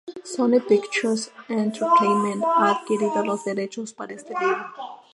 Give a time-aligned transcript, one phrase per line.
[0.33, 4.65] Sony Pictures Entertainment ha adquirido los derechos para este libro.